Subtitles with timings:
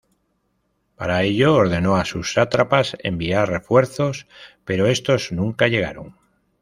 [0.95, 4.25] Para ello ordenó a sus sátrapas enviar refuerzos,
[4.65, 6.17] pero estos nunca llegaron.